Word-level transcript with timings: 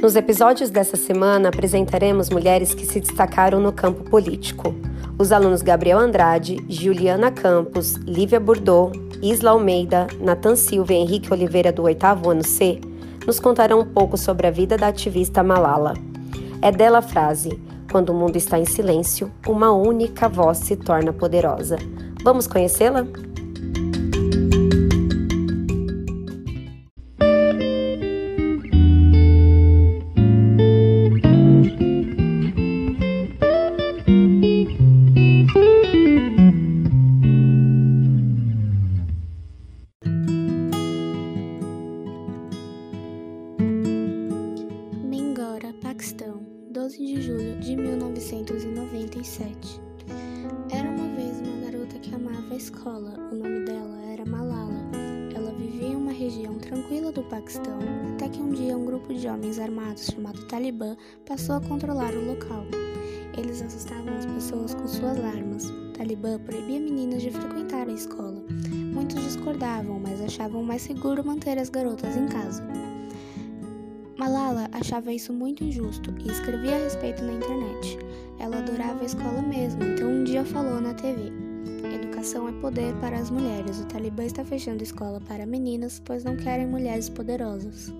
Nos 0.00 0.14
episódios 0.14 0.68
dessa 0.68 0.96
semana 0.96 1.48
apresentaremos 1.48 2.28
mulheres 2.28 2.74
que 2.74 2.84
se 2.84 3.00
destacaram 3.00 3.58
no 3.58 3.72
campo 3.72 4.04
político. 4.04 4.74
Os 5.18 5.32
alunos 5.32 5.62
Gabriel 5.62 5.98
Andrade, 5.98 6.58
Juliana 6.68 7.30
Campos, 7.30 7.94
Lívia 7.94 8.38
Burdot, 8.38 8.92
Isla 9.22 9.52
Almeida, 9.52 10.06
Nathan 10.20 10.54
Silva 10.54 10.92
e 10.92 10.96
Henrique 10.96 11.32
Oliveira 11.32 11.72
do 11.72 11.82
oitavo 11.82 12.30
ano 12.30 12.44
C 12.44 12.78
nos 13.26 13.40
contarão 13.40 13.80
um 13.80 13.86
pouco 13.86 14.18
sobre 14.18 14.46
a 14.46 14.50
vida 14.50 14.76
da 14.76 14.88
ativista 14.88 15.42
Malala. 15.42 15.94
É 16.60 16.70
dela 16.70 16.98
a 16.98 17.02
frase: 17.02 17.58
Quando 17.90 18.10
o 18.10 18.14
mundo 18.14 18.36
está 18.36 18.58
em 18.58 18.66
silêncio, 18.66 19.32
uma 19.46 19.72
única 19.72 20.28
voz 20.28 20.58
se 20.58 20.76
torna 20.76 21.12
poderosa. 21.12 21.78
Vamos 22.22 22.46
conhecê-la? 22.46 23.06
Julho 47.36 47.56
de 47.56 47.76
1997. 47.76 49.80
Era 50.70 50.88
uma 50.88 51.14
vez 51.14 51.38
uma 51.40 51.66
garota 51.66 51.98
que 51.98 52.14
amava 52.14 52.54
a 52.54 52.56
escola. 52.56 53.12
O 53.30 53.34
nome 53.34 53.60
dela 53.64 53.98
era 54.10 54.24
Malala. 54.24 54.72
Ela 55.34 55.52
vivia 55.52 55.88
em 55.88 55.96
uma 55.96 56.12
região 56.12 56.58
tranquila 56.58 57.12
do 57.12 57.22
Paquistão, 57.24 57.78
até 58.14 58.30
que 58.30 58.40
um 58.40 58.52
dia 58.52 58.76
um 58.76 58.86
grupo 58.86 59.12
de 59.12 59.28
homens 59.28 59.58
armados 59.58 60.06
chamado 60.06 60.46
Talibã 60.46 60.96
passou 61.26 61.56
a 61.56 61.60
controlar 61.60 62.14
o 62.14 62.24
local. 62.24 62.64
Eles 63.36 63.60
assustavam 63.60 64.16
as 64.16 64.24
pessoas 64.24 64.72
com 64.74 64.88
suas 64.88 65.22
armas. 65.22 65.70
Talibã 65.94 66.38
proibia 66.38 66.80
meninas 66.80 67.20
de 67.20 67.30
frequentar 67.30 67.86
a 67.86 67.92
escola. 67.92 68.42
Muitos 68.94 69.22
discordavam, 69.22 70.00
mas 70.00 70.22
achavam 70.22 70.62
mais 70.62 70.80
seguro 70.82 71.22
manter 71.24 71.58
as 71.58 71.68
garotas 71.68 72.16
em 72.16 72.28
casa. 72.28 72.66
Malala 74.26 74.68
achava 74.72 75.12
isso 75.12 75.32
muito 75.32 75.62
injusto 75.62 76.12
e 76.18 76.28
escrevia 76.28 76.74
a 76.74 76.78
respeito 76.82 77.22
na 77.22 77.34
internet. 77.34 77.96
Ela 78.40 78.58
adorava 78.58 79.02
a 79.02 79.06
escola 79.06 79.40
mesmo, 79.40 79.84
então 79.84 80.10
um 80.10 80.24
dia 80.24 80.44
falou 80.44 80.80
na 80.80 80.94
TV: 80.94 81.32
Educação 81.94 82.48
é 82.48 82.52
poder 82.60 82.92
para 82.96 83.16
as 83.16 83.30
mulheres. 83.30 83.78
O 83.78 83.86
Talibã 83.86 84.24
está 84.24 84.44
fechando 84.44 84.82
escola 84.82 85.20
para 85.20 85.46
meninas, 85.46 86.02
pois 86.04 86.24
não 86.24 86.36
querem 86.36 86.66
mulheres 86.66 87.08
poderosas. 87.08 87.94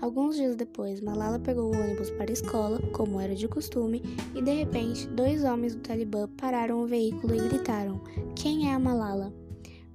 Alguns 0.00 0.36
dias 0.36 0.56
depois, 0.56 1.02
Malala 1.02 1.38
pegou 1.38 1.70
o 1.70 1.78
ônibus 1.78 2.08
para 2.12 2.30
a 2.30 2.32
escola, 2.32 2.80
como 2.94 3.20
era 3.20 3.34
de 3.34 3.46
costume, 3.46 4.02
e 4.34 4.40
de 4.40 4.54
repente, 4.54 5.06
dois 5.06 5.44
homens 5.44 5.74
do 5.74 5.82
Talibã 5.82 6.30
pararam 6.34 6.80
o 6.80 6.86
veículo 6.86 7.34
e 7.34 7.48
gritaram: 7.50 8.00
Quem 8.34 8.70
é 8.70 8.72
a 8.72 8.78
Malala? 8.78 9.30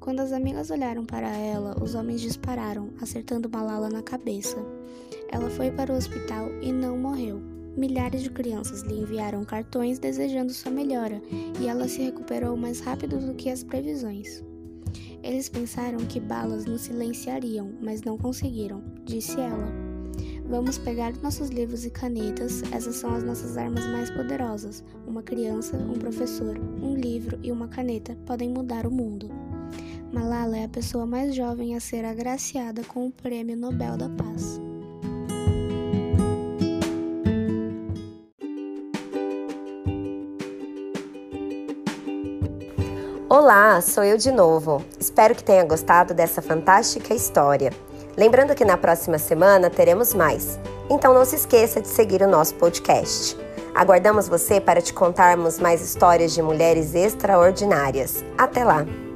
Quando 0.08 0.22
as 0.22 0.32
amigas 0.32 0.72
olharam 0.72 1.06
para 1.06 1.28
ela, 1.28 1.76
os 1.84 1.94
homens 1.94 2.22
dispararam, 2.22 2.92
acertando 3.02 3.50
Malala 3.50 3.90
na 3.90 4.02
cabeça. 4.02 4.56
Ela 5.30 5.50
foi 5.50 5.70
para 5.70 5.92
o 5.92 5.98
hospital 5.98 6.48
e 6.62 6.72
não 6.72 6.98
morreu. 6.98 7.42
Milhares 7.76 8.24
de 8.24 8.30
crianças 8.30 8.84
lhe 8.84 9.02
enviaram 9.02 9.44
cartões 9.44 10.00
desejando 10.00 10.54
sua 10.54 10.72
melhora 10.72 11.22
e 11.60 11.68
ela 11.68 11.90
se 11.90 12.02
recuperou 12.02 12.56
mais 12.56 12.80
rápido 12.80 13.20
do 13.20 13.34
que 13.34 13.50
as 13.50 13.66
previsões. 13.66 14.42
Eles 15.22 15.50
pensaram 15.50 15.98
que 15.98 16.22
balas 16.22 16.64
nos 16.64 16.84
silenciariam, 16.84 17.74
mas 17.82 18.02
não 18.02 18.18
conseguiram, 18.18 18.82
disse 19.04 19.38
ela. 19.38 19.68
Vamos 20.46 20.78
pegar 20.78 21.12
nossos 21.22 21.50
livros 21.50 21.86
e 21.86 21.90
canetas, 21.90 22.64
essas 22.72 22.96
são 22.96 23.14
as 23.14 23.26
nossas 23.26 23.58
armas 23.58 23.86
mais 23.88 24.10
poderosas. 24.10 24.86
Uma 25.06 25.22
criança, 25.22 25.76
um 25.76 26.00
professor, 26.00 26.58
um 26.58 26.96
livro 26.96 27.38
e 27.44 27.52
uma 27.52 27.68
caneta 27.68 28.18
podem 28.26 28.50
mudar 28.50 28.88
o 28.88 28.92
mundo. 28.92 29.30
Malala 30.12 30.58
é 30.58 30.64
a 30.66 30.70
pessoa 30.70 31.06
mais 31.06 31.36
jovem 31.36 31.76
a 31.76 31.80
ser 31.80 32.06
agraciada 32.06 32.84
com 32.84 33.08
o 33.08 33.12
Prêmio 33.12 33.58
Nobel 33.58 33.98
da 33.98 34.10
Paz. 34.10 34.60
Olá, 43.30 43.82
sou 43.82 44.06
eu 44.06 44.18
de 44.18 44.32
novo. 44.32 44.84
Espero 44.98 45.36
que 45.36 45.44
tenha 45.44 45.64
gostado 45.66 46.14
dessa 46.14 46.42
fantástica 46.42 47.14
história. 47.14 47.72
Lembrando 48.16 48.56
que 48.56 48.64
na 48.64 48.78
próxima 48.78 49.20
semana 49.20 49.70
teremos 49.70 50.14
mais. 50.14 50.58
Então 50.90 51.14
não 51.14 51.26
se 51.26 51.36
esqueça 51.36 51.82
de 51.82 51.90
seguir 51.90 52.22
o 52.22 52.28
nosso 52.28 52.56
podcast. 52.56 53.38
Aguardamos 53.76 54.28
você 54.28 54.60
para 54.60 54.82
te 54.82 54.94
contarmos 54.94 55.60
mais 55.60 55.82
histórias 55.82 56.34
de 56.34 56.42
mulheres 56.42 56.96
extraordinárias. 56.96 58.24
Até 58.38 58.64
lá! 58.64 59.07